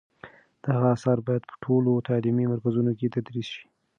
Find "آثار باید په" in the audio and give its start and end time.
0.95-1.55